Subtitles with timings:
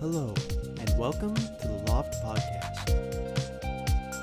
[0.00, 0.32] Hello,
[0.78, 2.86] and welcome to the Loft Podcast.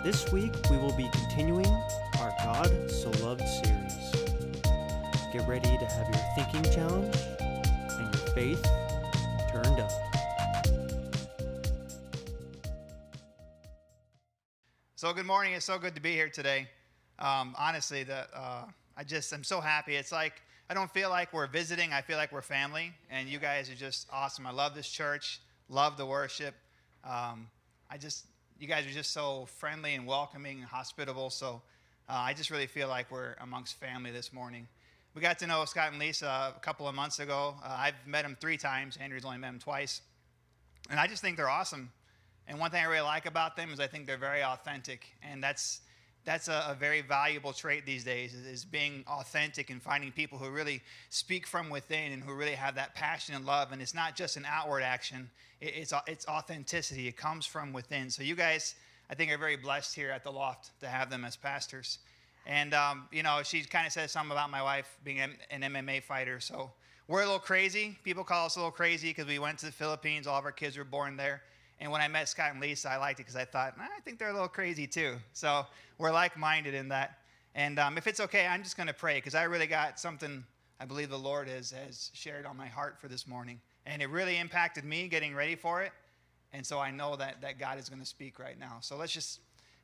[0.06, 1.68] This week we will be continuing
[2.22, 4.12] our God So Loved series.
[5.34, 7.18] Get ready to have your thinking challenge
[7.90, 8.64] and your faith
[9.52, 9.92] turned up.
[14.96, 15.56] So good morning.
[15.56, 16.70] It's so good to be here today.
[17.20, 18.64] Um, honestly, the uh,
[18.96, 19.96] I just I'm so happy.
[19.98, 21.92] It's like I don't feel like we're visiting.
[21.92, 24.48] I feel like we're family, and you guys are just awesome.
[24.48, 25.42] I love this church.
[25.70, 26.54] Love the worship.
[27.04, 27.48] Um,
[27.90, 28.26] I just
[28.60, 31.30] you guys are just so friendly and welcoming and hospitable.
[31.30, 31.62] So
[32.08, 34.68] uh, I just really feel like we're amongst family this morning.
[35.14, 37.56] We got to know Scott and Lisa a couple of months ago.
[37.64, 38.98] Uh, I've met them three times.
[38.98, 40.02] Andrea's only met them twice,
[40.90, 41.92] and I just think they're awesome.
[42.48, 45.44] And one thing I really like about them is I think they're very authentic, and
[45.44, 45.82] that's
[46.26, 50.40] that's a, a, very valuable trait these days is, is, being authentic and finding people
[50.40, 53.72] who really speak from within and who really have that passion and love.
[53.72, 55.30] And it's not just an outward action.
[55.62, 57.08] It, it's, it's authenticity.
[57.08, 58.10] It comes from within.
[58.10, 58.76] So you guys
[59.08, 62.00] i think are very blessed here at the loft to have them as pastors.
[62.48, 66.02] And um, you know she kind of said something about my wife being an mma
[66.04, 66.40] fighter.
[66.40, 66.72] So
[67.08, 68.00] we're a little crazy.
[68.04, 70.26] People call us a little crazy because we went to the philippines.
[70.26, 71.44] All of our kids were born there
[71.80, 74.18] and when I met Scott and Lisa, I liked it because I thought, I think
[74.18, 75.16] they're a little crazy too.
[75.34, 75.66] So
[75.98, 77.20] we're like minded in that.
[77.54, 80.44] And um, if it's okay, I'm just going to pray because I really got something
[80.80, 83.60] I believe the Lord has, has shared on my heart for this morning.
[83.86, 85.92] And it really impacted me getting ready for it.
[86.54, 88.78] And so I know that, that God is going to speak right now.
[88.82, 89.40] So let's just,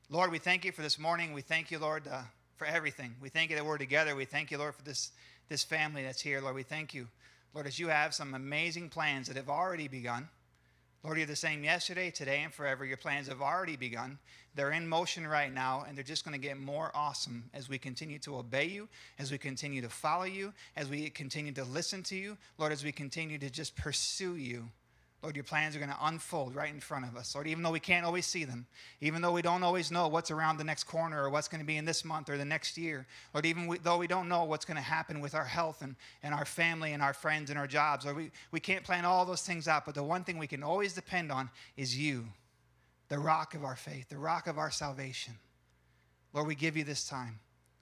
[0.10, 1.34] Lord, we thank you for this morning.
[1.34, 2.22] We thank you, Lord, uh,
[2.56, 3.16] for everything.
[3.22, 4.16] We thank you that we're together.
[4.16, 5.12] We thank you, Lord, for this,
[5.50, 6.42] this family that's here.
[6.42, 7.08] Lord, we thank you,
[7.54, 10.30] Lord, as you have some amazing plans that have already begun.
[11.04, 12.86] Lord, you're the same yesterday, today, and forever.
[12.86, 14.20] Your plans have already begun.
[14.54, 17.80] They're in motion right now, and they're just going to get more awesome as we
[17.80, 22.04] continue to obey you, as we continue to follow you, as we continue to listen
[22.04, 22.38] to you.
[22.60, 24.70] Lord, as we continue to just pursue you.
[25.24, 27.36] Lord, your plans are going to unfold right in front of us.
[27.36, 28.66] Lord, even though we can't always see them,
[29.02, 31.66] even though we don't always know what's around the next corner or what's going to
[31.66, 34.46] be in this month or the next year, Lord, even we, though we don't know
[34.46, 37.60] what's going to happen with our health and, and our family and our friends and
[37.60, 40.40] our jobs, or we, we can't plan all those things out, but the one thing
[40.40, 42.26] we can always depend on is you,
[43.10, 45.36] the rock of our faith, the rock of our salvation.
[46.34, 47.40] Lord, we give you this time.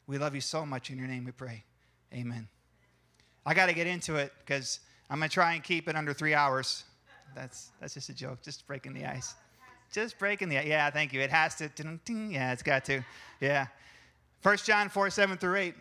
[0.07, 0.89] We love you so much.
[0.89, 1.63] In your name we pray.
[2.13, 2.49] Amen.
[3.45, 4.79] I got to get into it because
[5.09, 6.83] I'm going to try and keep it under three hours.
[7.35, 8.41] That's that's just a joke.
[8.41, 9.35] Just breaking the ice.
[9.91, 10.67] Just breaking the ice.
[10.67, 11.21] Yeah, thank you.
[11.21, 11.69] It has to.
[12.07, 13.03] Yeah, it's got to.
[13.41, 13.67] Yeah.
[14.43, 15.75] 1 John 4, 7 through 8.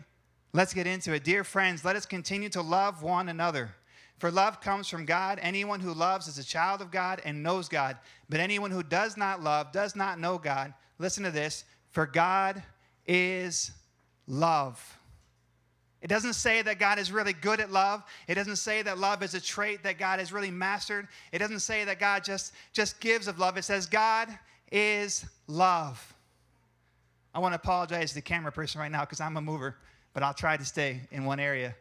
[0.51, 1.23] Let's get into it.
[1.23, 3.75] Dear friends, let us continue to love one another.
[4.17, 5.39] For love comes from God.
[5.41, 7.97] Anyone who loves is a child of God and knows God.
[8.29, 10.73] But anyone who does not love does not know God.
[10.97, 11.63] Listen to this.
[11.91, 12.61] For God
[13.07, 13.71] is
[14.27, 14.98] love.
[16.01, 18.03] It doesn't say that God is really good at love.
[18.27, 21.07] It doesn't say that love is a trait that God has really mastered.
[21.31, 23.57] It doesn't say that God just, just gives of love.
[23.57, 24.29] It says God
[24.71, 26.13] is love.
[27.33, 29.75] I want to apologize to the camera person right now because I'm a mover,
[30.13, 31.75] but I'll try to stay in one area.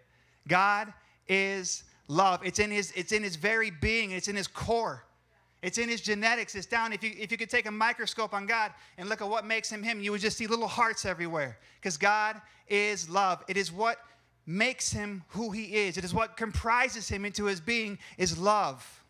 [0.48, 0.92] God
[1.28, 2.40] is love.
[2.44, 5.04] It's in his, it's in his very being, it's in his core.
[5.60, 6.54] It's in his genetics.
[6.54, 6.92] It's down.
[6.92, 9.70] If you, if you could take a microscope on God and look at what makes
[9.70, 11.58] him him, you would just see little hearts everywhere.
[11.80, 13.42] Because God is love.
[13.48, 13.98] It is what
[14.46, 15.98] makes him who he is.
[15.98, 19.02] It is what comprises him into his being is love.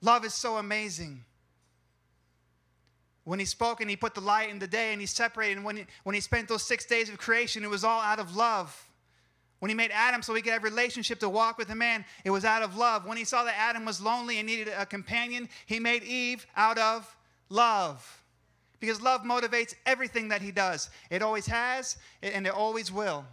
[0.00, 1.24] Love is so amazing.
[3.24, 5.64] When he spoke and he put the light in the day and he separated, and
[5.64, 8.34] when he, when he spent those six days of creation, it was all out of
[8.34, 8.89] love.
[9.60, 12.30] When he made Adam so he could have relationship to walk with a man, it
[12.30, 13.06] was out of love.
[13.06, 16.78] When he saw that Adam was lonely and needed a companion, he made Eve out
[16.78, 17.14] of
[17.50, 18.22] love.
[18.80, 20.88] Because love motivates everything that he does.
[21.10, 23.26] It always has and it always will.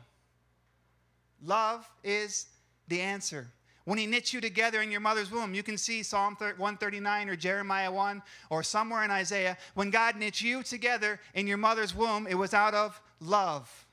[1.41, 2.47] Love is
[2.89, 3.47] the answer.
[3.85, 7.37] When he knit you together in your mother's womb, you can see Psalm 139 or
[7.37, 9.57] Jeremiah 1 or somewhere in Isaiah.
[9.75, 13.86] When God knit you together in your mother's womb, it was out of love.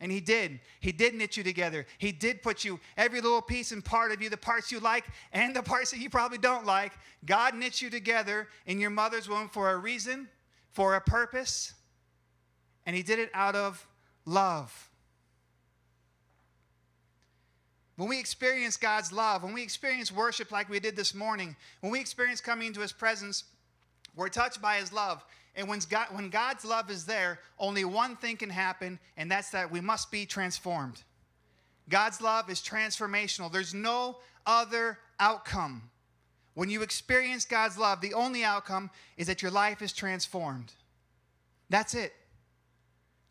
[0.00, 0.60] And he did.
[0.80, 1.84] He did knit you together.
[1.98, 5.04] He did put you, every little piece and part of you, the parts you like
[5.32, 6.92] and the parts that you probably don't like.
[7.26, 10.28] God knit you together in your mother's womb for a reason,
[10.70, 11.72] for a purpose.
[12.86, 13.84] And he did it out of
[14.24, 14.88] love.
[17.96, 21.90] When we experience God's love, when we experience worship like we did this morning, when
[21.90, 23.42] we experience coming into his presence,
[24.14, 25.24] we're touched by his love.
[25.56, 29.50] And when, God, when God's love is there, only one thing can happen, and that's
[29.50, 31.02] that we must be transformed.
[31.88, 33.50] God's love is transformational.
[33.50, 35.90] There's no other outcome.
[36.54, 40.72] When you experience God's love, the only outcome is that your life is transformed.
[41.70, 42.12] That's it.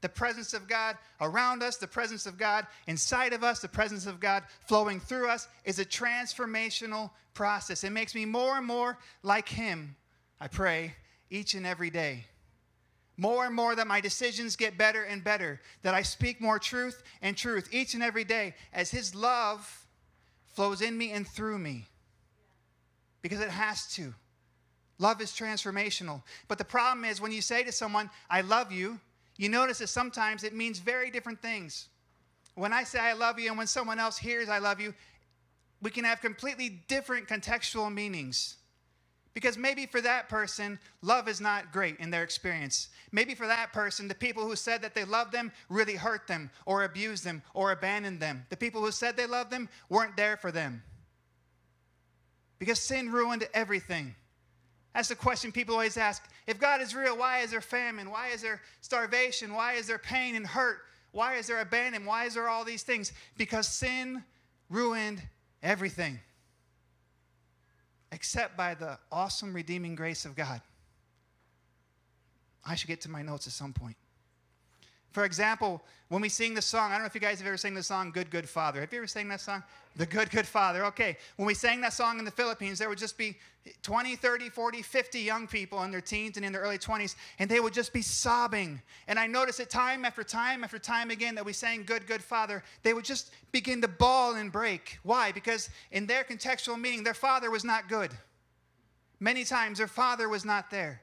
[0.01, 4.05] The presence of God around us, the presence of God inside of us, the presence
[4.05, 7.83] of God flowing through us is a transformational process.
[7.83, 9.95] It makes me more and more like Him,
[10.39, 10.93] I pray,
[11.29, 12.25] each and every day.
[13.17, 17.01] More and more that my decisions get better and better, that I speak more truth
[17.21, 19.85] and truth each and every day as His love
[20.53, 21.85] flows in me and through me.
[23.21, 24.13] Because it has to.
[24.99, 26.21] Love is transformational.
[26.47, 28.99] But the problem is when you say to someone, I love you,
[29.37, 31.89] you notice that sometimes it means very different things.
[32.55, 34.93] When I say I love you and when someone else hears I love you,
[35.81, 38.55] we can have completely different contextual meanings.
[39.37, 42.89] Because maybe for that person, love is not great in their experience.
[43.11, 46.49] Maybe for that person, the people who said that they loved them really hurt them
[46.65, 48.47] or abused them or abandoned them.
[48.49, 50.81] The people who said they loved them weren't there for them.
[52.57, 54.15] Because sin ruined everything.
[54.95, 56.27] That's the question people always ask.
[56.47, 58.09] If God is real, why is there famine?
[58.09, 59.53] Why is there starvation?
[59.53, 60.79] Why is there pain and hurt?
[61.11, 62.09] Why is there abandonment?
[62.09, 63.13] Why is there all these things?
[63.37, 64.23] Because sin
[64.67, 65.21] ruined
[65.61, 66.21] everything.
[68.11, 70.61] Except by the awesome redeeming grace of God.
[72.65, 73.97] I should get to my notes at some point.
[75.17, 77.57] For example, when we sing the song, I don't know if you guys have ever
[77.57, 78.81] sang the song Good, Good Father.
[78.81, 79.63] Have you ever sang that song?
[79.95, 80.85] The Good, Good Father.
[80.85, 81.17] Okay.
[81.37, 83.35] When we sang that song in the Philippines, there would just be
[83.81, 87.49] 20, 30, 40, 50 young people in their teens and in their early 20s, and
[87.49, 88.79] they would just be sobbing.
[89.07, 92.21] And I noticed it time after time after time again that we sang Good, Good
[92.21, 94.99] Father, they would just begin to bawl and break.
[95.01, 95.31] Why?
[95.31, 98.11] Because in their contextual meaning, their father was not good.
[99.19, 101.01] Many times their father was not there.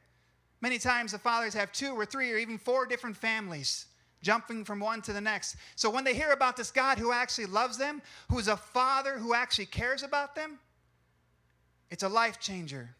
[0.60, 3.86] Many times the fathers have two or three or even four different families
[4.24, 5.56] jumping from one to the next.
[5.76, 9.34] So when they hear about this God who actually loves them, who's a father who
[9.34, 10.58] actually cares about them,
[11.90, 12.90] it's a life changer.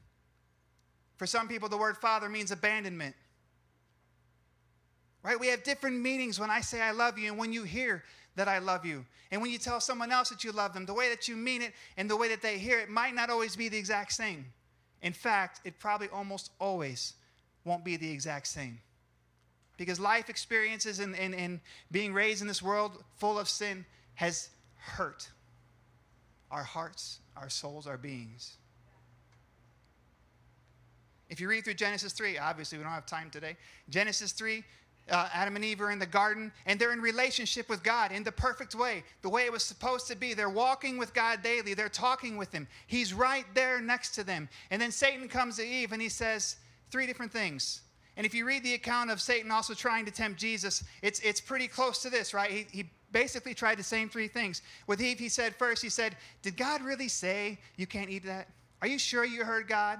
[1.17, 3.17] For some people, the word father means abandonment.
[5.23, 5.41] Right?
[5.41, 8.05] We have different meanings when I say I love you and when you hear
[8.37, 9.07] that I love you.
[9.31, 11.63] And when you tell someone else that you love them, the way that you mean
[11.63, 14.45] it and the way that they hear it might not always be the exact same.
[15.03, 17.15] In fact, it probably almost always
[17.65, 18.81] won't be the exact same.
[19.77, 21.61] Because life experiences and, and, and
[21.91, 23.85] being raised in this world full of sin
[24.15, 25.29] has hurt
[26.51, 28.57] our hearts, our souls, our beings.
[31.29, 33.57] If you read through Genesis 3, obviously we don't have time today.
[33.89, 34.63] Genesis 3,
[35.11, 38.23] uh, Adam and Eve are in the garden and they're in relationship with God in
[38.23, 40.33] the perfect way, the way it was supposed to be.
[40.35, 42.69] They're walking with God daily, they're talking with Him.
[42.87, 44.49] He's right there next to them.
[44.71, 46.57] And then Satan comes to Eve and he says
[46.91, 47.83] three different things
[48.17, 51.41] and if you read the account of Satan also trying to tempt Jesus, it's, it's
[51.41, 52.51] pretty close to this, right?
[52.51, 54.63] He, he basically tried the same three things.
[54.87, 58.49] With Eve, he said first, he said, Did God really say you can't eat that?
[58.83, 59.99] Are you sure you heard God?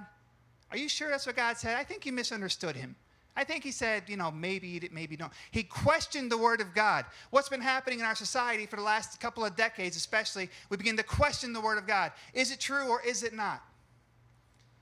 [0.71, 1.75] Are you sure that's what God said?
[1.77, 2.95] I think you misunderstood him.
[3.37, 5.31] I think he said, you know, maybe eat it, maybe don't.
[5.51, 7.03] He questioned the word of God.
[7.31, 10.95] What's been happening in our society for the last couple of decades, especially, we begin
[10.95, 12.13] to question the word of God.
[12.33, 13.61] Is it true or is it not?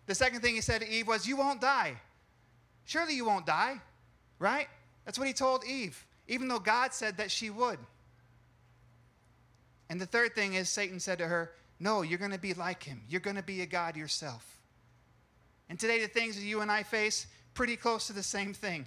[0.05, 1.95] The second thing he said to Eve was, You won't die.
[2.85, 3.79] Surely you won't die,
[4.39, 4.67] right?
[5.05, 7.79] That's what he told Eve, even though God said that she would.
[9.89, 12.83] And the third thing is Satan said to her, No, you're going to be like
[12.83, 13.01] him.
[13.09, 14.59] You're going to be a God yourself.
[15.69, 18.85] And today, the things that you and I face, pretty close to the same thing.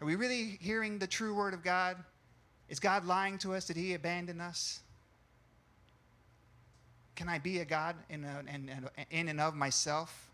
[0.00, 1.96] Are we really hearing the true word of God?
[2.68, 3.66] Is God lying to us?
[3.66, 4.80] Did he abandon us?
[7.16, 10.27] Can I be a God in, a, in, in and of myself?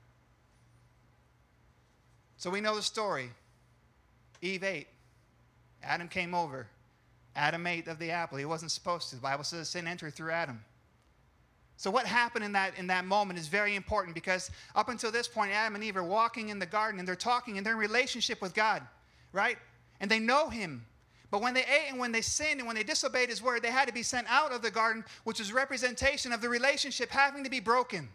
[2.36, 3.30] So we know the story.
[4.42, 4.88] Eve ate.
[5.82, 6.66] Adam came over.
[7.36, 8.38] Adam ate of the apple.
[8.38, 9.16] He wasn't supposed to.
[9.16, 10.64] The Bible says sin entered through Adam.
[11.76, 15.26] So what happened in that in that moment is very important because up until this
[15.26, 17.78] point, Adam and Eve are walking in the garden and they're talking and they're in
[17.78, 18.82] relationship with God,
[19.32, 19.58] right?
[20.00, 20.86] And they know Him.
[21.30, 23.72] But when they ate and when they sinned and when they disobeyed His word, they
[23.72, 27.42] had to be sent out of the garden, which was representation of the relationship having
[27.42, 28.08] to be broken.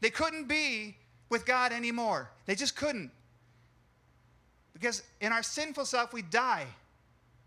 [0.00, 0.96] They couldn't be
[1.28, 2.30] with God anymore.
[2.46, 3.12] They just couldn't.
[4.78, 6.66] Because in our sinful self, we die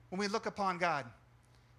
[0.09, 1.05] when we look upon God.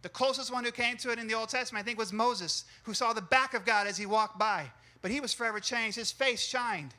[0.02, 2.66] The closest one who came to it in the Old Testament, I think, was Moses,
[2.84, 4.70] who saw the back of God as he walked by.
[5.02, 5.96] But he was forever changed.
[5.96, 6.94] His face shined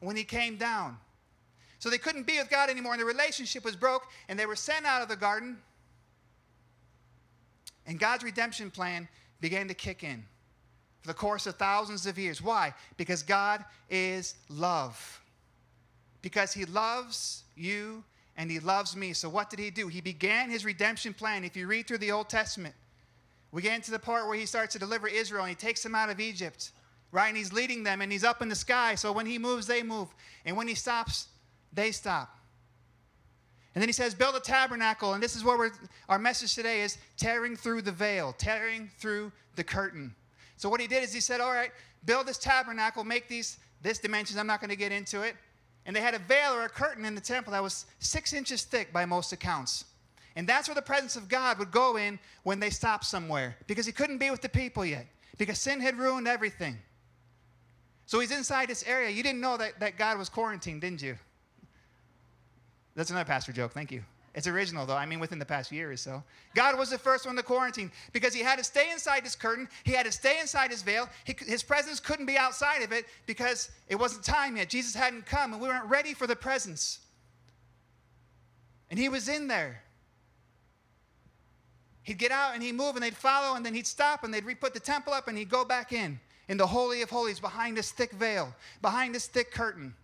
[0.00, 0.96] when he came down.
[1.80, 4.56] So they couldn't be with God anymore, and the relationship was broke, and they were
[4.56, 5.58] sent out of the garden.
[7.86, 9.06] And God's redemption plan
[9.42, 10.24] began to kick in
[11.02, 12.40] for the course of thousands of years.
[12.40, 12.72] Why?
[12.96, 15.21] Because God is love
[16.22, 18.04] because he loves you
[18.36, 19.12] and he loves me.
[19.12, 19.88] So, what did he do?
[19.88, 21.44] He began his redemption plan.
[21.44, 22.74] If you read through the Old Testament,
[23.50, 25.94] we get into the part where he starts to deliver Israel and he takes them
[25.94, 26.70] out of Egypt,
[27.10, 27.28] right?
[27.28, 28.94] And he's leading them and he's up in the sky.
[28.94, 30.08] So, when he moves, they move.
[30.44, 31.28] And when he stops,
[31.72, 32.38] they stop.
[33.74, 35.14] And then he says, build a tabernacle.
[35.14, 35.70] And this is we're,
[36.08, 40.14] our message today is tearing through the veil, tearing through the curtain.
[40.58, 41.70] So what he did is he said, all right,
[42.04, 44.38] build this tabernacle, make these, this dimensions.
[44.38, 45.36] I'm not going to get into it.
[45.84, 48.62] And they had a veil or a curtain in the temple that was six inches
[48.62, 49.84] thick by most accounts.
[50.36, 53.84] And that's where the presence of God would go in when they stopped somewhere because
[53.84, 55.06] he couldn't be with the people yet
[55.38, 56.78] because sin had ruined everything.
[58.06, 59.10] So he's inside this area.
[59.10, 61.16] You didn't know that, that God was quarantined, didn't you?
[62.94, 63.72] That's another pastor joke.
[63.72, 64.04] Thank you.
[64.34, 64.96] It's original, though.
[64.96, 66.22] I mean, within the past year or so.
[66.54, 69.68] God was the first one to quarantine because he had to stay inside this curtain.
[69.84, 71.08] He had to stay inside his veil.
[71.24, 74.70] He, his presence couldn't be outside of it because it wasn't time yet.
[74.70, 77.00] Jesus hadn't come, and we weren't ready for the presence.
[78.90, 79.82] And he was in there.
[82.02, 84.44] He'd get out and he'd move and they'd follow, and then he'd stop and they'd
[84.44, 87.38] re put the temple up and he'd go back in, in the Holy of Holies,
[87.38, 89.94] behind this thick veil, behind this thick curtain.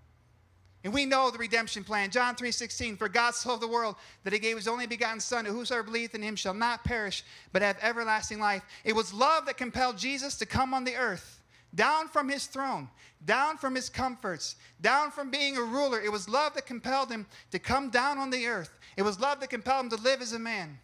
[0.85, 2.11] And we know the redemption plan.
[2.11, 5.45] John 3:16, for God so loved the world that he gave his only begotten son,
[5.45, 8.63] that whosoever believeth in him shall not perish, but have everlasting life.
[8.85, 11.41] It was love that compelled Jesus to come on the earth,
[11.75, 12.89] down from his throne,
[13.25, 16.01] down from his comforts, down from being a ruler.
[16.01, 18.79] It was love that compelled him to come down on the earth.
[18.97, 20.79] It was love that compelled him to live as a man.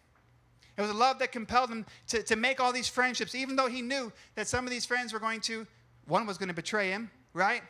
[0.77, 3.81] It was love that compelled him to, to make all these friendships, even though he
[3.81, 5.65] knew that some of these friends were going to,
[6.05, 7.61] one was going to betray him, right?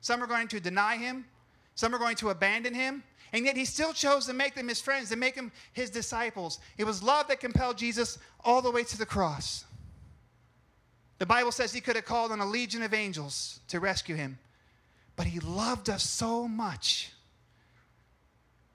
[0.00, 1.24] Some were going to deny him.
[1.74, 3.02] Some are going to abandon him.
[3.32, 6.60] And yet he still chose to make them his friends, to make them his disciples.
[6.76, 9.64] It was love that compelled Jesus all the way to the cross.
[11.18, 14.38] The Bible says he could have called on a legion of angels to rescue him.
[15.16, 17.12] But he loved us so much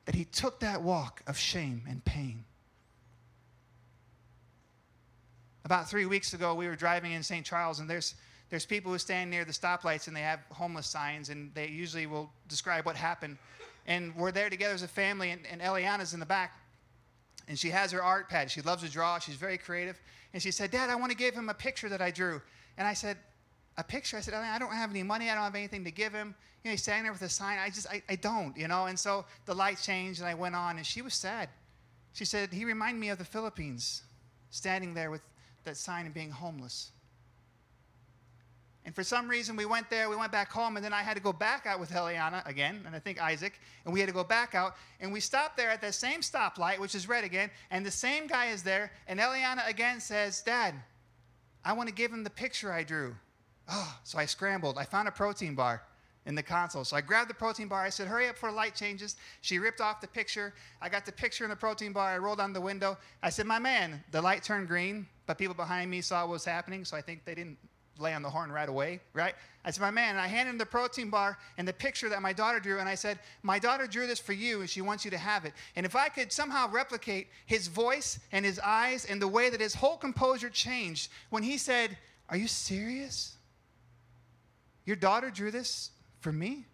[0.05, 2.45] that he took that walk of shame and pain.
[5.65, 7.45] About three weeks ago, we were driving in St.
[7.45, 8.15] Charles, and there's
[8.49, 12.05] there's people who stand near the stoplights and they have homeless signs and they usually
[12.05, 13.37] will describe what happened.
[13.85, 16.59] And we're there together as a family, and, and Eliana's in the back.
[17.47, 18.51] And she has her art pad.
[18.51, 19.17] She loves to draw.
[19.19, 19.99] She's very creative.
[20.33, 22.41] And she said, Dad, I want to give him a picture that I drew.
[22.77, 23.17] And I said,
[23.77, 24.17] A picture?
[24.17, 25.29] I said, I don't have any money.
[25.29, 26.35] I don't have anything to give him.
[26.63, 27.59] You know, he's standing there with a sign.
[27.59, 28.87] I just, I, I don't, you know.
[28.87, 31.47] And so the light changed and I went on, and she was sad.
[32.11, 34.03] She said, He reminded me of the Philippines,
[34.49, 35.21] standing there with
[35.63, 36.91] that sign and being homeless.
[38.87, 41.15] And for some reason, we went there, we went back home, and then I had
[41.15, 44.15] to go back out with Eliana again, and I think Isaac, and we had to
[44.15, 44.77] go back out.
[45.01, 48.27] And we stopped there at that same stoplight, which is red again, and the same
[48.27, 48.93] guy is there.
[49.09, 50.73] And Eliana again says, Dad,
[51.65, 53.13] I want to give him the picture I drew.
[53.69, 54.77] Oh, so I scrambled.
[54.77, 55.83] I found a protein bar
[56.25, 56.85] in the console.
[56.85, 57.83] So I grabbed the protein bar.
[57.83, 59.17] I said, Hurry up before light changes.
[59.41, 60.53] She ripped off the picture.
[60.81, 62.07] I got the picture in the protein bar.
[62.07, 62.97] I rolled down the window.
[63.21, 66.45] I said, My man, the light turned green, but people behind me saw what was
[66.45, 67.57] happening, so I think they didn't
[67.99, 69.35] lay on the horn right away, right?
[69.65, 72.21] I said, my man, and I handed him the protein bar and the picture that
[72.21, 75.03] my daughter drew, and I said, my daughter drew this for you, and she wants
[75.03, 75.53] you to have it.
[75.75, 79.59] And if I could somehow replicate his voice and his eyes and the way that
[79.59, 81.97] his whole composure changed when he said,
[82.29, 83.35] Are you serious?
[84.85, 86.65] Your daughter drew this for me?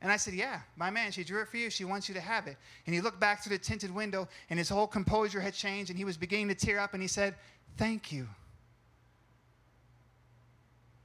[0.00, 1.70] And I said, Yeah, my man, she drew it for you.
[1.70, 2.56] She wants you to have it.
[2.86, 5.98] And he looked back through the tinted window, and his whole composure had changed, and
[5.98, 7.34] he was beginning to tear up, and he said,
[7.76, 8.28] Thank you.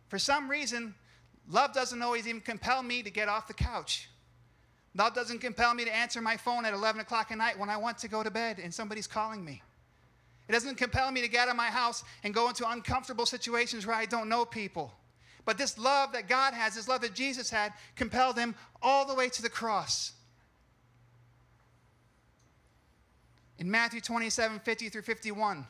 [0.09, 0.93] For some reason,
[1.49, 4.09] love doesn't always even compel me to get off the couch.
[4.95, 7.77] Love doesn't compel me to answer my phone at 11 o'clock at night when I
[7.77, 9.61] want to go to bed and somebody's calling me.
[10.47, 13.85] It doesn't compel me to get out of my house and go into uncomfortable situations
[13.85, 14.91] where I don't know people.
[15.45, 19.13] But this love that God has, this love that Jesus had, compelled him all the
[19.13, 20.13] way to the cross.
[23.59, 25.67] In Matthew 27 50 through 51,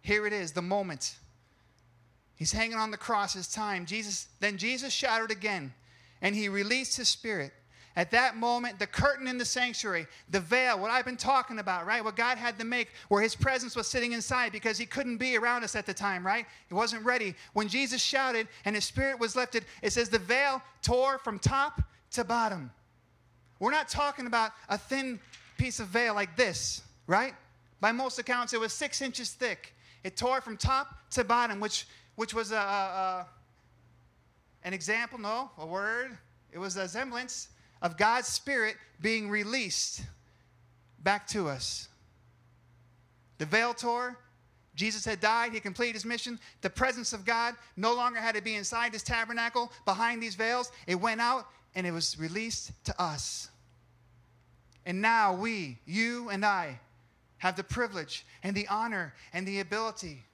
[0.00, 1.16] here it is, the moment.
[2.40, 3.84] He's hanging on the cross his time.
[3.84, 5.74] Jesus, then Jesus shouted again,
[6.22, 7.52] and he released his spirit.
[7.96, 11.86] At that moment, the curtain in the sanctuary, the veil, what I've been talking about,
[11.86, 12.02] right?
[12.02, 15.36] What God had to make, where his presence was sitting inside because he couldn't be
[15.36, 16.46] around us at the time, right?
[16.68, 17.34] He wasn't ready.
[17.52, 21.82] When Jesus shouted and his spirit was lifted, it says the veil tore from top
[22.12, 22.70] to bottom.
[23.58, 25.20] We're not talking about a thin
[25.58, 27.34] piece of veil like this, right?
[27.82, 29.74] By most accounts, it was six inches thick.
[30.04, 31.86] It tore from top to bottom, which
[32.20, 33.26] which was a, a,
[34.62, 36.18] an example, no, a word.
[36.52, 37.48] It was a semblance
[37.80, 40.02] of God's Spirit being released
[41.02, 41.88] back to us.
[43.38, 44.18] The veil tore.
[44.74, 45.54] Jesus had died.
[45.54, 46.38] He completed his mission.
[46.60, 50.70] The presence of God no longer had to be inside this tabernacle behind these veils.
[50.86, 53.48] It went out and it was released to us.
[54.84, 56.80] And now we, you and I,
[57.38, 60.24] have the privilege and the honor and the ability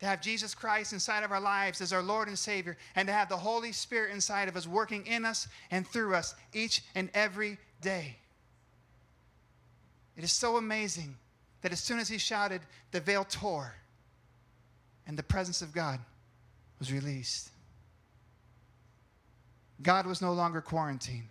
[0.00, 3.12] to have Jesus Christ inside of our lives as our Lord and Savior, and to
[3.12, 7.10] have the Holy Spirit inside of us working in us and through us each and
[7.14, 8.16] every day.
[10.16, 11.16] It is so amazing
[11.62, 12.60] that as soon as he shouted,
[12.92, 13.74] the veil tore
[15.06, 15.98] and the presence of God
[16.78, 17.50] was released.
[19.82, 21.28] God was no longer quarantined.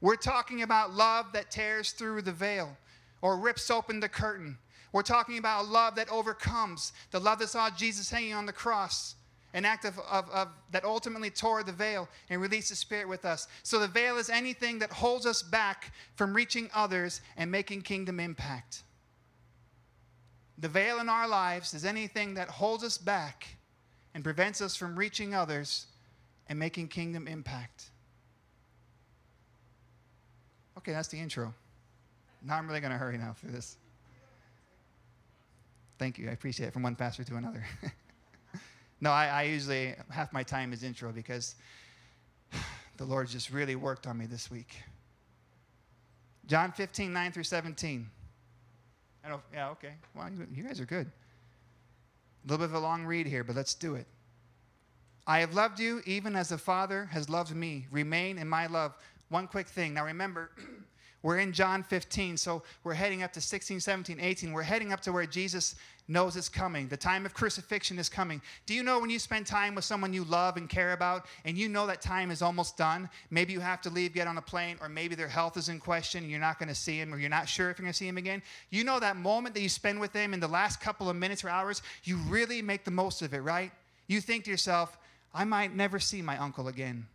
[0.00, 2.76] We're talking about love that tears through the veil
[3.22, 4.58] or rips open the curtain.
[4.92, 8.52] We're talking about a love that overcomes, the love that saw Jesus hanging on the
[8.52, 9.14] cross,
[9.54, 13.24] an act of, of, of, that ultimately tore the veil and released the Spirit with
[13.24, 13.48] us.
[13.62, 18.20] So the veil is anything that holds us back from reaching others and making kingdom
[18.20, 18.82] impact.
[20.58, 23.56] The veil in our lives is anything that holds us back
[24.14, 25.86] and prevents us from reaching others
[26.48, 27.86] and making kingdom impact.
[30.78, 31.54] Okay, that's the intro.
[32.42, 33.76] Now I'm really going to hurry now through this.
[36.00, 36.30] Thank you.
[36.30, 37.62] I appreciate it from one pastor to another.
[39.02, 41.56] no, I, I, usually, half my time is intro because
[42.96, 44.74] the Lord just really worked on me this week.
[46.46, 48.08] John 15, 9 through 17.
[49.22, 49.92] I don't, yeah, okay.
[50.14, 51.06] Well, you, you guys are good.
[51.06, 54.06] A little bit of a long read here, but let's do it.
[55.26, 57.88] I have loved you even as the Father has loved me.
[57.90, 58.94] Remain in my love.
[59.28, 59.92] One quick thing.
[59.92, 60.50] Now remember,
[61.22, 64.52] we're in John 15, so we're heading up to 16, 17, 18.
[64.52, 65.74] We're heading up to where Jesus
[66.08, 66.88] knows it's coming.
[66.88, 68.40] The time of crucifixion is coming.
[68.66, 71.58] Do you know when you spend time with someone you love and care about, and
[71.58, 73.08] you know that time is almost done?
[73.30, 75.78] Maybe you have to leave, get on a plane, or maybe their health is in
[75.78, 77.92] question, and you're not going to see them, or you're not sure if you're going
[77.92, 78.42] to see them again.
[78.70, 81.44] You know that moment that you spend with them in the last couple of minutes
[81.44, 83.70] or hours, you really make the most of it, right?
[84.06, 84.98] You think to yourself,
[85.32, 87.06] I might never see my uncle again.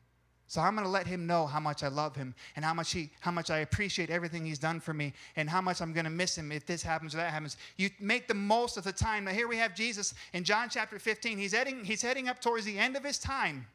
[0.48, 2.92] So I'm going to let him know how much I love him and how much
[2.92, 6.04] he how much I appreciate everything he's done for me and how much I'm going
[6.04, 7.58] to miss him if this happens or that happens.
[7.78, 9.26] You make the most of the time.
[9.26, 11.38] Now here we have Jesus in John chapter 15.
[11.38, 13.66] He's heading he's heading up towards the end of his time.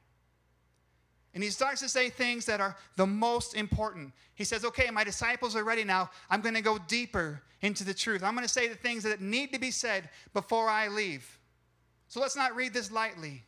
[1.34, 4.12] And he starts to say things that are the most important.
[4.34, 6.10] He says, "Okay, my disciples are ready now.
[6.28, 8.22] I'm going to go deeper into the truth.
[8.22, 11.38] I'm going to say the things that need to be said before I leave."
[12.08, 13.44] So let's not read this lightly.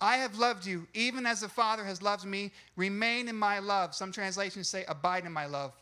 [0.00, 2.52] I have loved you, even as the Father has loved me.
[2.76, 3.94] Remain in my love.
[3.94, 5.72] Some translations say, abide in my love.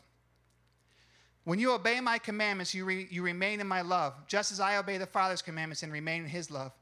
[1.43, 4.77] When you obey my commandments, you, re- you remain in my love, just as I
[4.77, 6.73] obey the Father's commandments and remain in his love.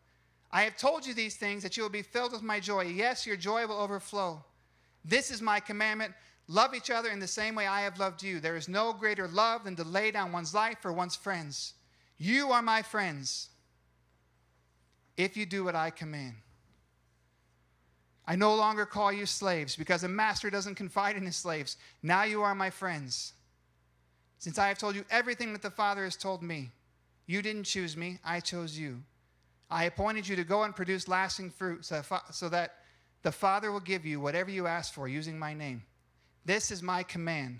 [0.51, 2.85] I have told you these things that you will be filled with my joy.
[2.85, 4.43] Yes, your joy will overflow.
[5.03, 6.13] This is my commandment
[6.47, 8.39] love each other in the same way I have loved you.
[8.39, 11.73] There is no greater love than to lay down one's life for one's friends.
[12.17, 13.49] You are my friends
[15.17, 16.35] if you do what I command.
[18.27, 21.77] I no longer call you slaves because a master doesn't confide in his slaves.
[22.01, 23.33] Now you are my friends.
[24.39, 26.71] Since I have told you everything that the Father has told me,
[27.27, 29.01] you didn't choose me, I chose you.
[29.69, 32.75] I appointed you to go and produce lasting fruit so, that
[33.23, 35.83] the Father will give you whatever you ask for using my name.
[36.45, 37.59] This is my command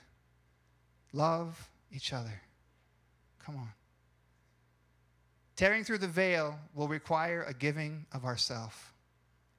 [1.14, 2.42] love each other.
[3.40, 3.70] Come on.
[5.56, 8.94] Tearing through the veil will require a giving of ourself.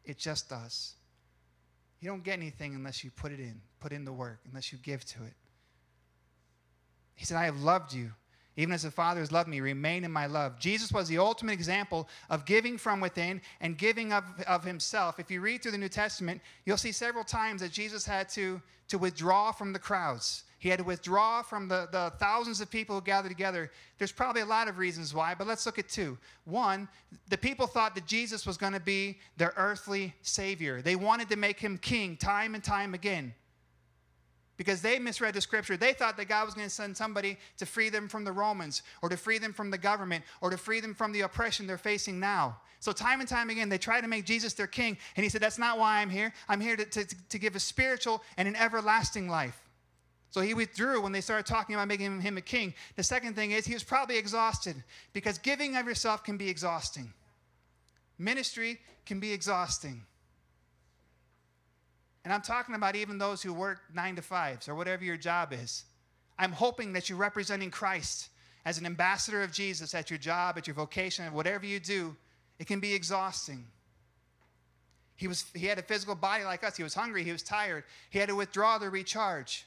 [0.05, 0.96] It just does.
[2.01, 4.79] You don't get anything unless you put it in, put in the work, unless you
[4.79, 5.35] give to it.
[7.15, 8.13] He said, I have loved you.
[8.57, 10.59] Even as the Father has loved me, remain in my love.
[10.59, 15.21] Jesus was the ultimate example of giving from within and giving of, of himself.
[15.21, 18.61] If you read through the New Testament, you'll see several times that Jesus had to,
[18.88, 20.45] to withdraw from the crowds.
[20.59, 23.71] He had to withdraw from the, the thousands of people who gathered together.
[23.99, 26.16] There's probably a lot of reasons why, but let's look at two.
[26.45, 26.88] One,
[27.29, 30.81] the people thought that Jesus was going to be their earthly savior.
[30.81, 33.35] They wanted to make him king time and time again
[34.57, 35.77] because they misread the scripture.
[35.77, 38.83] They thought that God was going to send somebody to free them from the Romans
[39.03, 41.79] or to free them from the government or to free them from the oppression they're
[41.79, 42.57] facing now.
[42.81, 44.97] So, time and time again, they try to make Jesus their king.
[45.16, 46.33] And he said, That's not why I'm here.
[46.49, 49.61] I'm here to, to, to give a spiritual and an everlasting life.
[50.31, 52.75] So he withdrew when they started talking about making him a king.
[52.97, 54.77] The second thing is he was probably exhausted
[55.14, 57.12] because giving of yourself can be exhausting.
[58.19, 60.03] Ministry can be exhausting.
[62.27, 65.53] And I'm talking about even those who work nine to fives or whatever your job
[65.53, 65.85] is.
[66.37, 68.31] I'm hoping that you're representing Christ
[68.65, 72.17] as an ambassador of Jesus at your job, at your vocation, at whatever you do.
[72.59, 73.65] It can be exhausting.
[75.15, 76.77] He, was, he had a physical body like us.
[76.77, 77.23] He was hungry.
[77.23, 77.85] He was tired.
[78.11, 79.65] He had to withdraw to recharge.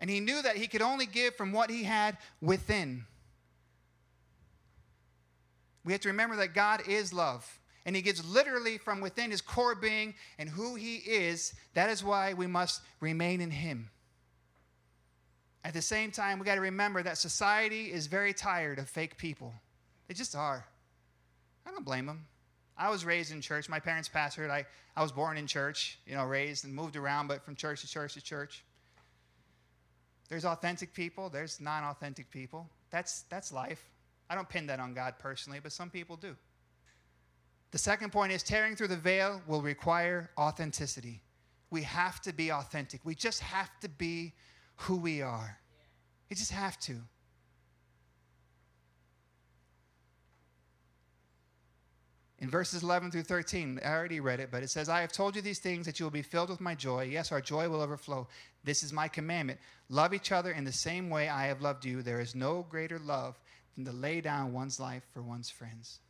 [0.00, 3.06] And he knew that he could only give from what he had within.
[5.82, 7.58] We have to remember that God is love.
[7.84, 11.54] And he gives literally from within his core being and who he is.
[11.74, 13.90] That is why we must remain in him.
[15.64, 19.16] At the same time, we got to remember that society is very tired of fake
[19.16, 19.52] people.
[20.08, 20.64] They just are.
[21.66, 22.26] I don't blame them.
[22.76, 23.68] I was raised in church.
[23.68, 24.50] My parents pastored.
[24.50, 24.66] I,
[24.96, 27.88] I was born in church, you know, raised and moved around, but from church to
[27.88, 28.64] church to church.
[30.28, 32.68] There's authentic people, there's non authentic people.
[32.90, 33.84] That's, that's life.
[34.30, 36.34] I don't pin that on God personally, but some people do.
[37.72, 41.22] The second point is tearing through the veil will require authenticity.
[41.70, 43.00] We have to be authentic.
[43.02, 44.34] We just have to be
[44.76, 45.58] who we are.
[46.28, 46.96] We just have to.
[52.40, 55.36] In verses 11 through 13, I already read it, but it says, I have told
[55.36, 57.04] you these things that you will be filled with my joy.
[57.04, 58.26] Yes, our joy will overflow.
[58.64, 59.60] This is my commandment.
[59.88, 62.02] Love each other in the same way I have loved you.
[62.02, 63.38] There is no greater love
[63.76, 66.00] than to lay down one's life for one's friends.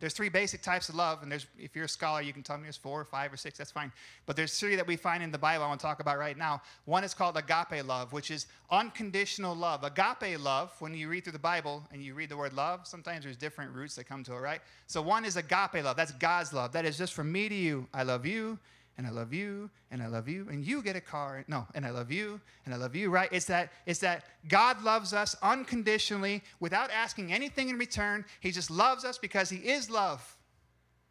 [0.00, 2.56] There's three basic types of love, and there's if you're a scholar, you can tell
[2.56, 3.90] me there's four or five or six, that's fine.
[4.26, 6.36] But there's three that we find in the Bible I want to talk about right
[6.36, 6.62] now.
[6.84, 9.82] One is called agape love, which is unconditional love.
[9.82, 13.24] Agape love, when you read through the Bible and you read the word love, sometimes
[13.24, 14.60] there's different roots that come to it, right?
[14.86, 16.72] So one is agape love, that's God's love.
[16.72, 17.86] That is just from me to you.
[17.92, 18.58] I love you,
[18.98, 21.44] and I love you, and I love you, and you get a car.
[21.46, 23.28] No, and I love you, and I love you, right?
[23.30, 28.24] It's that, it's that God loves us unconditionally without asking anything in return.
[28.40, 30.36] He just loves us because He is love.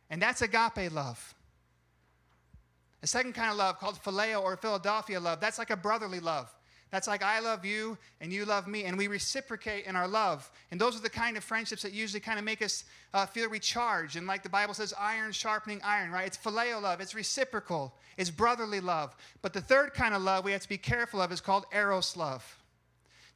[0.09, 1.33] And that's agape love.
[3.03, 6.53] A second kind of love, called phileo or Philadelphia love, that's like a brotherly love.
[6.89, 10.49] That's like I love you and you love me, and we reciprocate in our love.
[10.71, 13.49] And those are the kind of friendships that usually kind of make us uh, feel
[13.49, 14.15] recharged.
[14.15, 16.27] And like the Bible says, iron sharpening iron, right?
[16.27, 19.15] It's phileo love, it's reciprocal, it's brotherly love.
[19.41, 22.15] But the third kind of love we have to be careful of is called eros
[22.15, 22.57] love.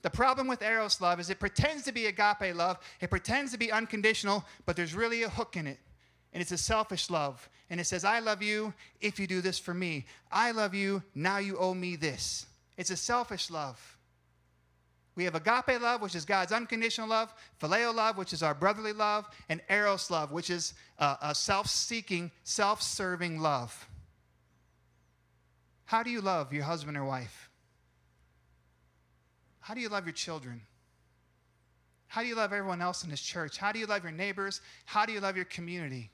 [0.02, 3.58] The problem with eros love is it pretends to be agape love, it pretends to
[3.58, 5.78] be unconditional, but there's really a hook in it.
[6.34, 7.50] And it's a selfish love.
[7.70, 10.06] And it says, I love you if you do this for me.
[10.32, 12.46] I love you, now you owe me this.
[12.78, 13.98] It's a selfish love.
[15.16, 18.94] We have agape love, which is God's unconditional love, phileo love, which is our brotherly
[18.94, 23.88] love, and eros love, which is uh, a, a self seeking, self serving love.
[25.86, 27.50] How do you love your husband or wife?
[29.60, 30.62] How do you love your children?
[32.08, 33.58] How do you love everyone else in this church?
[33.58, 34.62] How do you love your neighbors?
[34.86, 36.10] How do you love your community?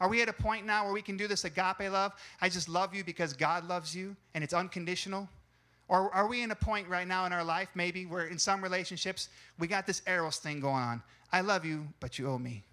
[0.00, 2.12] Are we at a point now where we can do this agape love?
[2.40, 5.28] I just love you because God loves you and it's unconditional?
[5.88, 8.62] Or are we in a point right now in our life, maybe, where in some
[8.62, 11.02] relationships we got this eros thing going on?
[11.32, 12.64] I love you, but you owe me.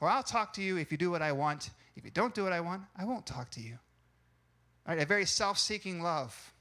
[0.00, 1.70] Or I'll talk to you if you do what I want.
[1.96, 3.78] If you don't do what I want, I won't talk to you.
[4.86, 6.52] All right, a very self seeking love.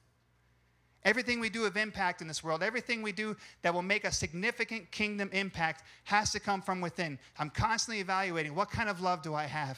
[1.06, 4.12] Everything we do of impact in this world, everything we do that will make a
[4.12, 7.20] significant kingdom impact has to come from within.
[7.38, 9.78] I'm constantly evaluating what kind of love do I have?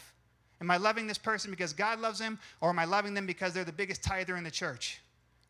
[0.61, 3.53] Am I loving this person because God loves them, or am I loving them because
[3.53, 5.01] they're the biggest tither in the church?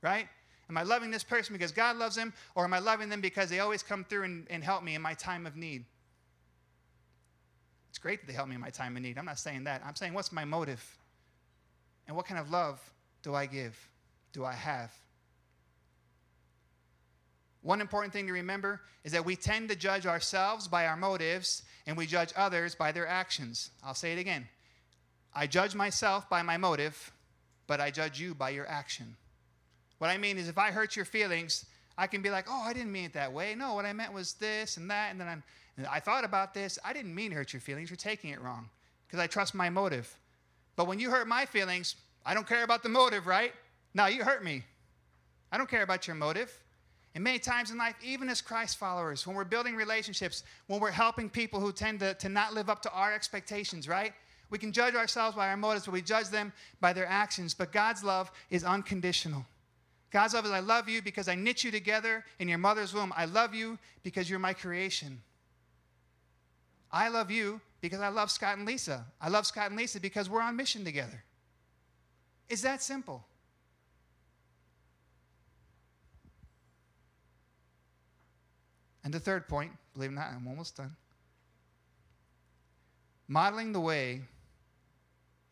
[0.01, 0.27] Right?
[0.69, 3.49] Am I loving this person because God loves them, or am I loving them because
[3.49, 5.85] they always come through and, and help me in my time of need?
[7.89, 9.17] It's great that they help me in my time of need.
[9.17, 9.81] I'm not saying that.
[9.85, 10.83] I'm saying, what's my motive?
[12.07, 12.81] And what kind of love
[13.21, 13.77] do I give?
[14.33, 14.91] Do I have?
[17.61, 21.63] One important thing to remember is that we tend to judge ourselves by our motives
[21.87, 23.71] and we judge others by their actions.
[23.83, 24.47] I'll say it again.
[25.33, 27.11] I judge myself by my motive,
[27.65, 29.15] but I judge you by your action.
[29.99, 31.65] What I mean is, if I hurt your feelings,
[31.97, 33.55] I can be like, oh, I didn't mean it that way.
[33.55, 35.11] No, what I meant was this and that.
[35.11, 35.43] And then I'm,
[35.77, 36.77] and I thought about this.
[36.83, 37.89] I didn't mean to hurt your feelings.
[37.89, 38.69] You're taking it wrong
[39.07, 40.17] because I trust my motive.
[40.75, 43.53] But when you hurt my feelings, I don't care about the motive, right?
[43.93, 44.63] Now you hurt me.
[45.51, 46.51] I don't care about your motive.
[47.13, 50.91] And many times in life, even as Christ followers, when we're building relationships, when we're
[50.91, 54.11] helping people who tend to, to not live up to our expectations, right?
[54.49, 57.53] We can judge ourselves by our motives, but we judge them by their actions.
[57.53, 59.45] But God's love is unconditional.
[60.11, 63.13] God's love is I love you because I knit you together in your mother's womb.
[63.15, 65.21] I love you because you're my creation.
[66.91, 69.05] I love you because I love Scott and Lisa.
[69.19, 71.23] I love Scott and Lisa because we're on mission together.
[72.47, 73.25] It's that simple.
[79.03, 80.95] And the third point, believe it or not, I'm almost done.
[83.27, 84.21] Modeling the way,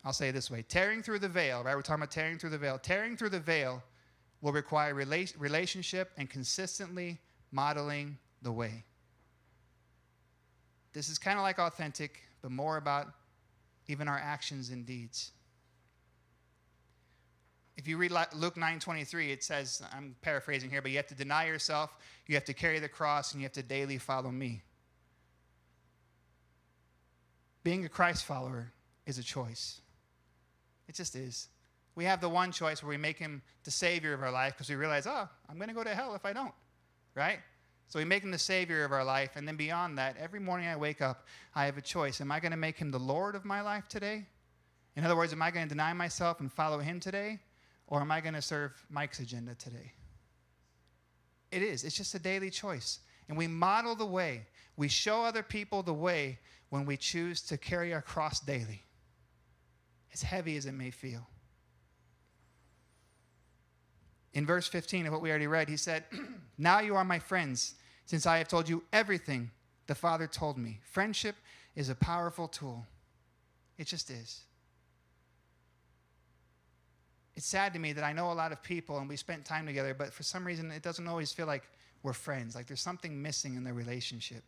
[0.06, 1.76] I'll say it this way tearing through the veil, right?
[1.76, 2.80] We're talking about tearing through the veil.
[2.80, 3.84] Tearing through the veil
[4.44, 7.18] will require rela- relationship and consistently
[7.52, 8.84] modeling the way.
[10.92, 13.08] This is kind of like authentic, but more about
[13.88, 15.32] even our actions and deeds.
[17.78, 21.46] If you read Luke 9:23, it says, I'm paraphrasing here, but you have to deny
[21.48, 21.96] yourself,
[22.28, 24.62] you have to carry the cross, and you have to daily follow me.
[27.64, 28.74] Being a Christ follower
[29.06, 29.80] is a choice.
[30.90, 31.48] It just is.
[31.96, 34.70] We have the one choice where we make him the savior of our life because
[34.70, 36.54] we realize, oh, I'm going to go to hell if I don't,
[37.16, 37.40] right?
[37.88, 39.32] So we make him the savior of our life.
[39.36, 42.22] And then beyond that, every morning I wake up, I have a choice.
[42.22, 44.26] Am I going to make him the Lord of my life today?
[44.96, 47.40] In other words, am I going to deny myself and follow him today?
[47.88, 49.92] Or am I going to serve Mike's agenda today?
[51.52, 51.84] It is.
[51.84, 53.00] It's just a daily choice.
[53.30, 54.48] And we model the way.
[54.76, 58.82] We show other people the way when we choose to carry our cross daily,
[60.12, 61.28] as heavy as it may feel.
[64.34, 66.06] In verse 15 of what we already read, he said,
[66.58, 69.52] Now you are my friends, since I have told you everything
[69.88, 70.80] the Father told me.
[70.84, 71.36] Friendship
[71.76, 72.86] is a powerful tool.
[73.78, 74.42] It just is.
[77.36, 79.66] It's sad to me that I know a lot of people and we spent time
[79.66, 81.64] together, but for some reason it doesn't always feel like
[82.04, 82.56] we're friends.
[82.56, 84.44] Like there's something missing in the relationship.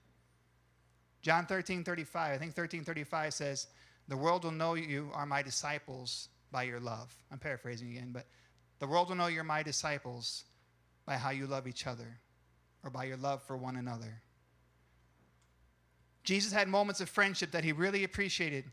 [1.21, 3.67] John 13, 35, I think 13, 35 says,
[4.07, 7.15] The world will know you are my disciples by your love.
[7.31, 8.27] I'm paraphrasing again, but
[8.79, 10.43] the world will know you're my disciples
[11.05, 12.19] by how you love each other
[12.83, 14.21] or by your love for one another.
[16.23, 18.65] Jesus had moments of friendship that he really appreciated.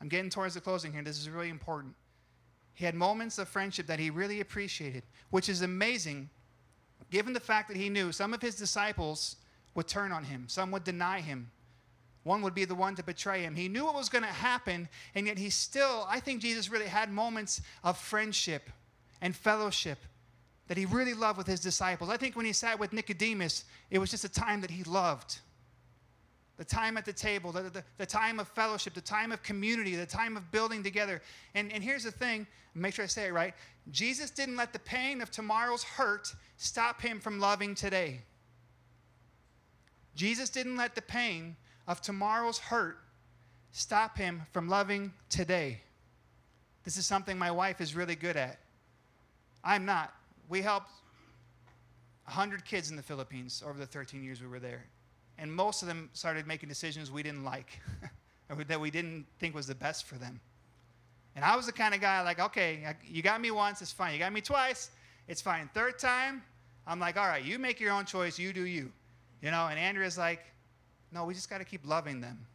[0.00, 1.02] I'm getting towards the closing here.
[1.02, 1.94] This is really important.
[2.74, 6.30] He had moments of friendship that he really appreciated, which is amazing
[7.10, 9.36] given the fact that he knew some of his disciples
[9.74, 11.50] would turn on him, some would deny him.
[12.24, 13.54] One would be the one to betray him.
[13.54, 16.86] He knew what was going to happen, and yet he still, I think Jesus really
[16.86, 18.70] had moments of friendship
[19.24, 19.98] and fellowship
[20.68, 22.10] that he really loved with his disciples.
[22.10, 25.38] I think when he sat with Nicodemus, it was just a time that he loved
[26.56, 29.96] the time at the table, the, the, the, time of fellowship, the time of community,
[29.96, 31.20] the time of building together.
[31.54, 33.54] And, and here's the thing make sure I say it right.
[33.90, 38.20] Jesus didn't let the pain of tomorrow's hurt stop him from loving today.
[40.14, 41.56] Jesus didn't let the pain
[41.88, 42.98] of tomorrow's hurt
[43.72, 45.80] stop him from loving today.
[46.84, 48.58] This is something my wife is really good at.
[49.64, 50.14] I'm not.
[50.48, 50.90] We helped
[52.24, 54.84] 100 kids in the Philippines over the 13 years we were there
[55.38, 57.80] and most of them started making decisions we didn't like
[58.50, 60.40] or that we didn't think was the best for them.
[61.36, 64.12] And I was the kind of guy like, okay, you got me once, it's fine.
[64.12, 64.90] You got me twice,
[65.26, 65.68] it's fine.
[65.74, 66.42] Third time,
[66.86, 68.92] I'm like, all right, you make your own choice, you do you.
[69.42, 70.44] You know, and Andrea's like,
[71.10, 72.46] no, we just got to keep loving them.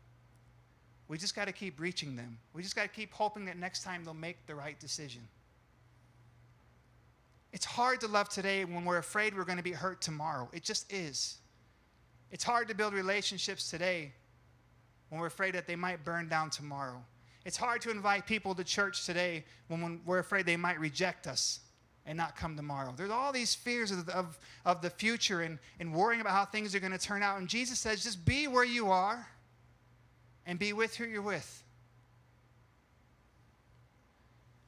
[1.07, 2.37] We just got to keep reaching them.
[2.53, 5.21] We just got to keep hoping that next time they'll make the right decision.
[7.51, 10.49] It's hard to love today when we're afraid we're going to be hurt tomorrow.
[10.53, 11.37] It just is.
[12.31, 14.13] It's hard to build relationships today
[15.09, 17.03] when we're afraid that they might burn down tomorrow.
[17.45, 21.61] It's hard to invite people to church today when we're afraid they might reject us
[22.05, 22.93] and not come tomorrow.
[22.95, 26.75] There's all these fears of, of, of the future and, and worrying about how things
[26.75, 27.39] are going to turn out.
[27.39, 29.27] And Jesus says, just be where you are
[30.45, 31.63] and be with who you're with.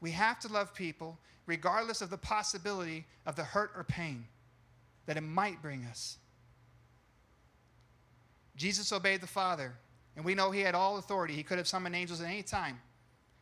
[0.02, 4.26] We have to love people regardless of the possibility of the hurt or pain
[5.06, 6.18] that it might bring us.
[8.56, 9.74] Jesus obeyed the Father,
[10.16, 11.34] and we know he had all authority.
[11.34, 12.80] He could have summoned angels at any time.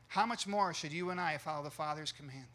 [0.07, 2.47] How much more should you and I follow the Father's command?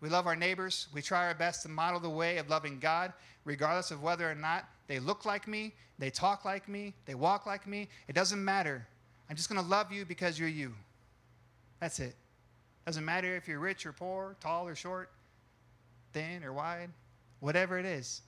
[0.00, 0.88] We love our neighbors.
[0.92, 3.12] We try our best to model the way of loving God,
[3.44, 7.46] regardless of whether or not they look like me, they talk like me, they walk
[7.46, 7.88] like me.
[8.08, 8.86] It doesn't matter.
[9.30, 10.74] I'm just going to love you because you're you.
[11.82, 12.14] That's it.
[12.86, 15.10] Doesn't matter if you're rich or poor, tall or short,
[16.12, 16.90] thin or wide,
[17.40, 18.22] whatever it is.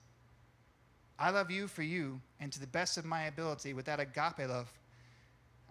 [1.17, 4.49] I love you for you and to the best of my ability with that agape
[4.49, 4.69] love.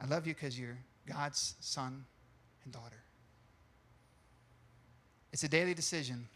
[0.01, 2.07] I love you because you're God's son
[2.65, 3.03] and daughter.
[5.35, 6.27] It's a daily decision.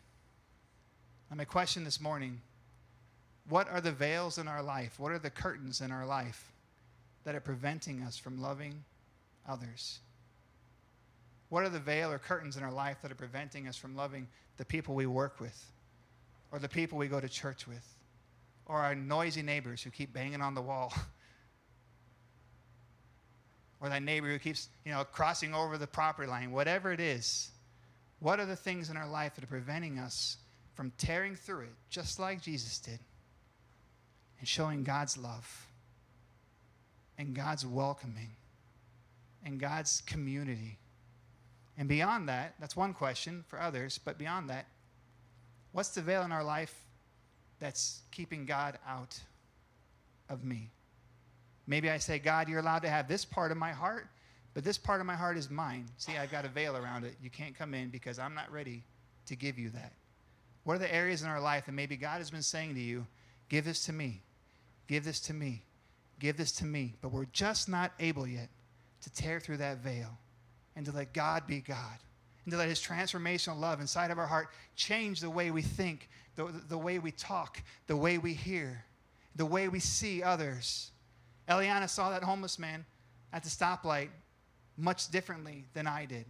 [1.30, 2.42] And my question this morning
[3.48, 5.00] what are the veils in our life?
[5.00, 6.52] What are the curtains in our life
[7.24, 8.84] that are preventing us from loving
[9.48, 10.00] others?
[11.48, 14.28] What are the veil or curtains in our life that are preventing us from loving
[14.56, 15.72] the people we work with
[16.52, 17.98] or the people we go to church with?
[18.68, 20.92] or our noisy neighbors who keep banging on the wall.
[23.80, 27.50] or that neighbor who keeps, you know, crossing over the property line, whatever it is.
[28.20, 30.36] What are the things in our life that are preventing us
[30.74, 32.98] from tearing through it, just like Jesus did,
[34.38, 35.66] and showing God's love,
[37.16, 38.32] and God's welcoming,
[39.44, 40.76] and God's community?
[41.78, 44.66] And beyond that, that's one question for others, but beyond that,
[45.72, 46.74] what's the veil in our life
[47.60, 49.18] that's keeping God out
[50.28, 50.70] of me.
[51.66, 54.08] Maybe I say, God, you're allowed to have this part of my heart,
[54.54, 55.86] but this part of my heart is mine.
[55.98, 57.16] See, I've got a veil around it.
[57.22, 58.82] You can't come in because I'm not ready
[59.26, 59.92] to give you that.
[60.64, 63.06] What are the areas in our life that maybe God has been saying to you,
[63.48, 64.22] give this to me,
[64.86, 65.62] give this to me,
[66.18, 68.48] give this to me, but we're just not able yet
[69.02, 70.18] to tear through that veil
[70.78, 71.98] and to let God be God
[72.44, 76.08] and to let His transformational love inside of our heart change the way we think,
[76.36, 78.84] the, the way we talk, the way we hear,
[79.34, 80.92] the way we see others.
[81.48, 82.86] Eliana saw that homeless man
[83.32, 84.10] at the stoplight
[84.76, 86.24] much differently than I did.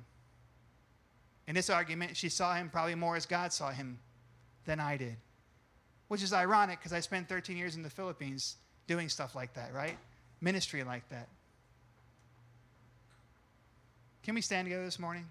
[1.47, 3.99] In this argument, she saw him probably more as God saw him
[4.65, 5.17] than I did.
[6.09, 8.57] which is ironic because I spent 13 years in the Philippines
[8.87, 9.99] doing stuff like that, right?
[10.41, 11.29] Ministry like that.
[14.29, 15.25] Can we stand together this morning?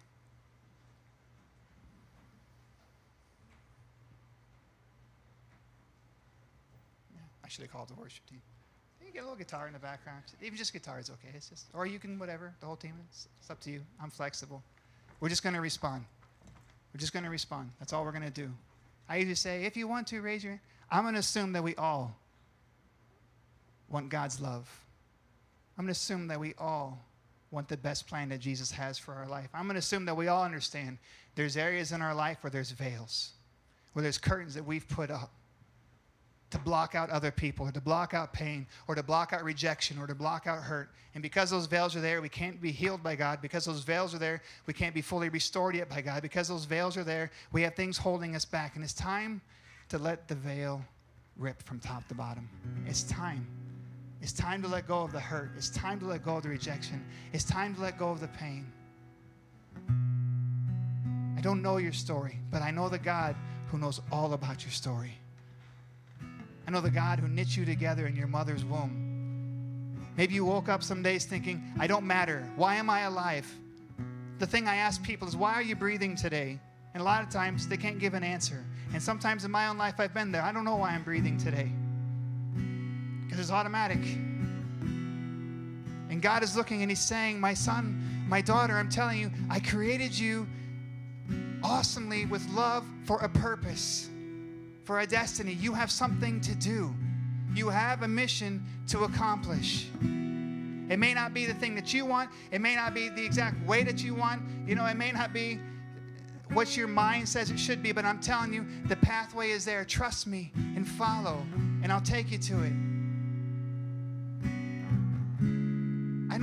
[7.46, 8.42] I should have called the worship team.
[9.06, 10.24] You get a little guitar in the background.
[10.42, 11.28] Even just guitar is okay.
[11.36, 12.56] It's just, or you can whatever.
[12.60, 12.94] The whole team.
[13.12, 13.82] It's, it's up to you.
[14.02, 14.64] I'm flexible.
[15.20, 16.04] We're just going to respond.
[16.92, 17.70] We're just going to respond.
[17.78, 18.50] That's all we're going to do.
[19.08, 21.76] I usually say, if you want to raise your, I'm going to assume that we
[21.76, 22.18] all
[23.90, 24.68] want God's love.
[25.78, 26.98] I'm going to assume that we all
[27.58, 29.50] want the best plan that Jesus has for our life.
[29.52, 31.00] I'm going to assume that we all understand
[31.34, 33.32] there's areas in our life where there's veils,
[33.94, 35.32] where there's curtains that we've put up
[36.52, 39.98] to block out other people, or to block out pain, or to block out rejection,
[39.98, 40.92] or to block out hurt.
[41.16, 43.42] And because those veils are there, we can't be healed by God.
[43.42, 46.22] Because those veils are there, we can't be fully restored yet by God.
[46.22, 48.76] Because those veils are there, we have things holding us back.
[48.76, 49.42] And it's time
[49.90, 50.86] to let the veil
[51.38, 52.48] rip from top to bottom.
[52.86, 53.48] It's time.
[54.22, 55.52] It's time to let go of the hurt.
[55.56, 57.06] It's time to let go of the rejection.
[57.34, 58.66] It's time to let go of the pain.
[61.38, 63.36] I don't know your story, but I know the God
[63.68, 65.14] who knows all about your story.
[66.68, 69.04] I know the God who knit you together in your mother's womb.
[70.18, 72.44] Maybe you woke up some days thinking, I don't matter.
[72.56, 73.48] Why am I alive?
[74.40, 76.60] The thing I ask people is, why are you breathing today?
[76.94, 78.66] And a lot of times they can't give an answer.
[78.94, 80.42] And sometimes in my own life, I've been there.
[80.42, 81.72] I don't know why I'm breathing today
[83.28, 84.00] because it's automatic.
[86.10, 89.60] And God is looking and He's saying, My son, my daughter, I'm telling you, I
[89.60, 90.48] created you
[91.64, 94.10] awesomely with love for a purpose
[94.88, 95.52] for a destiny.
[95.52, 96.96] You have something to do,
[97.54, 99.88] you have a mission to accomplish.
[100.90, 103.62] It may not be the thing that you want, it may not be the exact
[103.68, 105.60] way that you want, you know, it may not be
[106.54, 109.84] what your mind says it should be, but I'm telling you, the pathway is there.
[109.84, 111.46] Trust me and follow,
[111.84, 112.87] and I'll take you to it.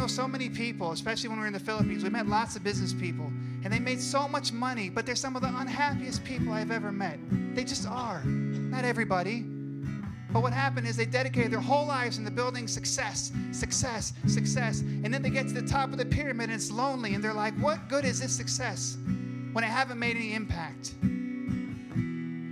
[0.05, 2.62] Know so many people, especially when we are in the Philippines, we met lots of
[2.62, 3.25] business people,
[3.64, 6.93] and they made so much money, but they're some of the unhappiest people I've ever
[6.93, 7.19] met.
[7.55, 8.23] They just are.
[8.23, 9.40] Not everybody.
[10.31, 14.81] But what happened is they dedicated their whole lives into building success, success, success.
[14.81, 17.33] And then they get to the top of the pyramid and it's lonely, and they're
[17.33, 18.99] like, what good is this success
[19.55, 20.97] when I haven't made any impact?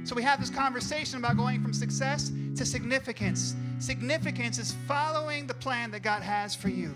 [0.09, 3.55] So we have this conversation about going from success to significance.
[3.79, 6.95] Significance is following the plan that God has for you.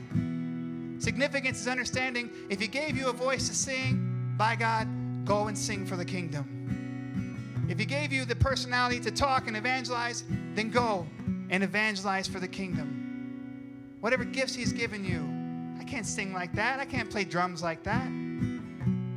[0.98, 4.88] Significance is understanding if He gave you a voice to sing, by God,
[5.24, 7.66] go and sing for the kingdom.
[7.68, 11.06] If He gave you the personality to talk and evangelize, then go
[11.50, 13.96] and evangelize for the kingdom.
[14.00, 15.36] Whatever gifts He's given you,
[15.80, 16.80] I can't sing like that.
[16.80, 18.08] I can't play drums like that.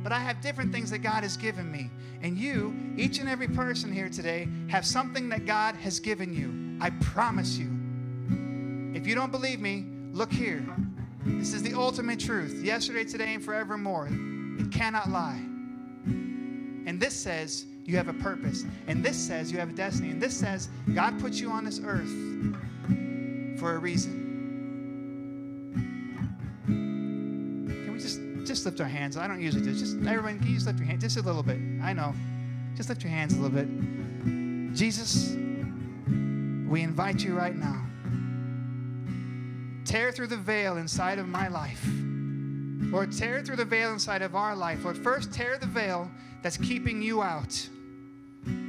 [0.02, 1.90] But I have different things that God has given me.
[2.22, 6.78] And you, each and every person here today, have something that God has given you.
[6.80, 7.70] I promise you.
[8.94, 10.64] If you don't believe me, look here.
[11.24, 14.08] This is the ultimate truth yesterday, today, and forevermore.
[14.10, 15.40] It cannot lie.
[16.06, 18.64] And this says you have a purpose.
[18.86, 20.10] And this says you have a destiny.
[20.10, 22.10] And this says God put you on this earth
[23.58, 24.18] for a reason.
[26.66, 29.16] Can we just just lift our hands?
[29.16, 29.74] I don't usually do.
[29.74, 31.58] Just everyone, can you just lift your hands just a little bit?
[31.82, 32.14] I know.
[32.76, 33.68] Just lift your hands a little bit.
[34.74, 35.36] Jesus,
[36.66, 37.89] we invite you right now
[39.90, 41.84] tear through the veil inside of my life.
[42.92, 44.84] Lord, tear through the veil inside of our life.
[44.84, 46.08] Lord, first tear the veil
[46.42, 47.68] that's keeping you out.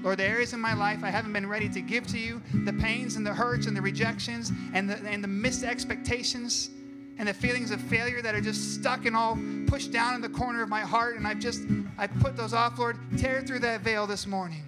[0.02, 2.74] Lord, the areas in my life I haven't been ready to give to you, the
[2.74, 6.72] pains and the hurts and the rejections and the, and the missed expectations
[7.20, 10.30] and the feelings of failure that are just stuck and all pushed down in the
[10.30, 11.18] corner of my heart.
[11.18, 11.62] And I've just,
[12.00, 12.98] I've put those off, Lord.
[13.20, 14.64] Tear through that veil this morning.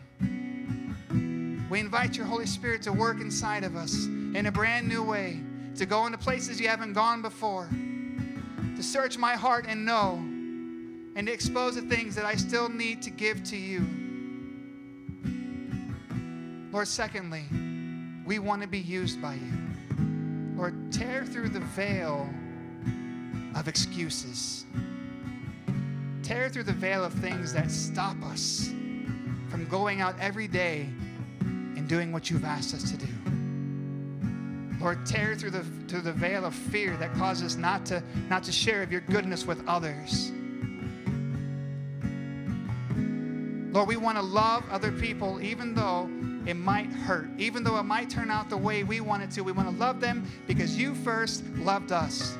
[1.72, 5.42] We invite your Holy Spirit to work inside of us in a brand new way
[5.76, 7.68] to go into places you haven't gone before,
[8.76, 10.16] to search my heart and know,
[11.16, 13.86] and to expose the things that I still need to give to you.
[16.72, 17.44] Lord, secondly,
[18.26, 19.54] we want to be used by you.
[20.56, 22.30] Lord, tear through the veil
[23.56, 24.66] of excuses.
[26.24, 28.68] Tear through the veil of things that stop us
[29.50, 30.90] from going out every day
[31.42, 33.23] and doing what you've asked us to do.
[34.84, 38.52] Lord, tear through the, through the veil of fear that causes not to, not to
[38.52, 40.34] share of your goodness with others.
[43.72, 46.10] Lord, we want to love other people even though
[46.46, 49.42] it might hurt, even though it might turn out the way we want it to.
[49.42, 52.38] We want to love them because you first loved us.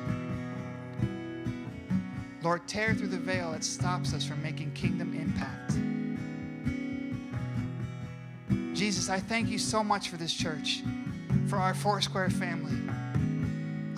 [2.42, 5.72] Lord, tear through the veil that stops us from making kingdom impact.
[8.76, 10.82] Jesus, I thank you so much for this church,
[11.48, 12.76] for our Foursquare family.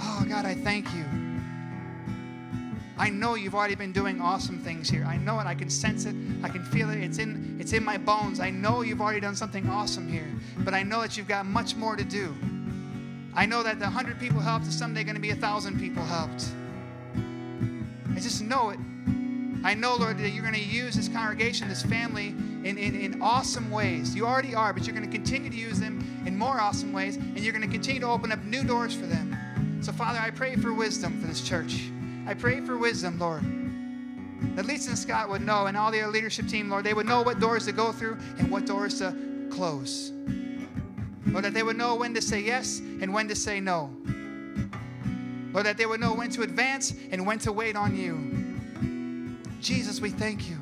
[0.00, 1.04] Oh, God, I thank you.
[2.98, 5.04] I know you've already been doing awesome things here.
[5.04, 5.46] I know it.
[5.46, 6.16] I can sense it.
[6.42, 6.98] I can feel it.
[6.98, 8.40] It's in it's in my bones.
[8.40, 10.30] I know you've already done something awesome here.
[10.58, 12.34] But I know that you've got much more to do.
[13.34, 16.02] I know that the 100 people helped is someday going to be a 1,000 people
[16.02, 16.46] helped.
[18.14, 18.78] I just know it.
[19.66, 23.20] I know, Lord, that you're going to use this congregation, this family, in, in, in
[23.20, 24.14] awesome ways.
[24.14, 27.16] You already are, but you're going to continue to use them in more awesome ways,
[27.16, 29.36] and you're going to continue to open up new doors for them.
[29.82, 31.90] So, Father, I pray for wisdom for this church.
[32.28, 33.42] I pray for wisdom, Lord.
[34.54, 37.22] That Lisa and Scott would know, and all the leadership team, Lord, they would know
[37.22, 39.16] what doors to go through and what doors to
[39.50, 40.12] close.
[41.26, 43.90] Lord, that they would know when to say yes and when to say no.
[45.52, 48.45] Lord, that they would know when to advance and when to wait on you.
[49.60, 50.56] Jesus, we thank you.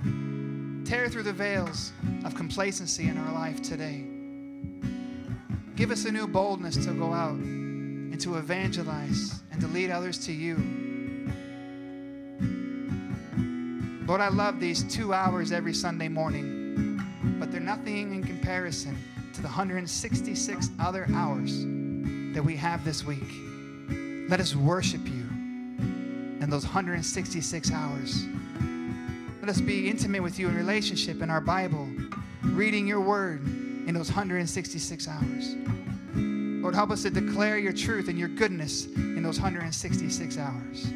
[0.84, 1.92] Tear through the veils
[2.24, 4.04] of complacency in our life today.
[5.76, 10.24] Give us a new boldness to go out and to evangelize and to lead others
[10.26, 10.56] to you.
[14.06, 17.02] Lord, I love these two hours every Sunday morning,
[17.40, 18.96] but they're nothing in comparison
[19.32, 21.64] to the 166 other hours
[22.34, 23.32] that we have this week.
[24.28, 25.26] Let us worship you
[26.40, 28.26] in those 166 hours.
[29.44, 31.86] Let us be intimate with you in relationship in our Bible,
[32.40, 33.44] reading your word
[33.86, 35.56] in those 166 hours.
[36.14, 40.86] Lord, help us to declare your truth and your goodness in those 166 hours.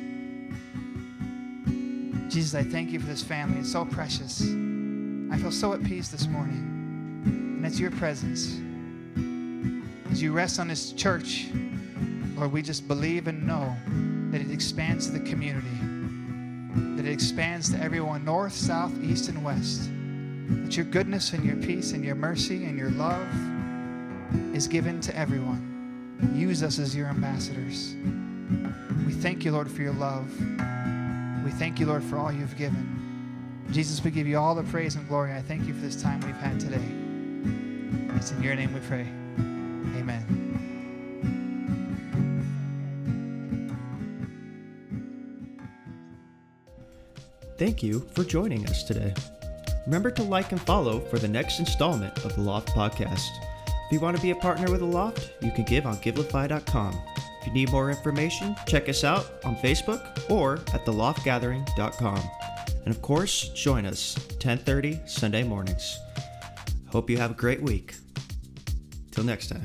[2.32, 3.58] Jesus, I thank you for this family.
[3.60, 4.40] It's so precious.
[4.40, 7.22] I feel so at peace this morning.
[7.26, 8.54] And it's your presence.
[10.10, 11.48] As you rest on this church,
[12.34, 13.76] Lord, we just believe and know
[14.30, 15.68] that it expands the community
[17.08, 19.88] it expands to everyone, north, south, east, and west.
[20.48, 23.26] That your goodness and your peace and your mercy and your love
[24.54, 25.64] is given to everyone.
[26.34, 27.94] Use us as your ambassadors.
[29.06, 30.28] We thank you, Lord, for your love.
[31.44, 33.64] We thank you, Lord, for all you've given.
[33.70, 35.32] Jesus, we give you all the praise and glory.
[35.32, 36.84] I thank you for this time we've had today.
[38.16, 39.06] It's in your name we pray.
[47.58, 49.12] Thank you for joining us today.
[49.84, 53.28] Remember to like and follow for the next installment of the Loft Podcast.
[53.66, 57.00] If you want to be a partner with the Loft, you can give on givelify.com.
[57.40, 62.20] If you need more information, check us out on Facebook or at theloftgathering.com.
[62.84, 65.98] And of course, join us 10:30 Sunday mornings.
[66.90, 67.96] Hope you have a great week.
[69.10, 69.64] Till next time.